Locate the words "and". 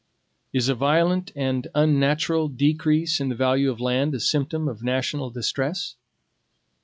1.35-1.67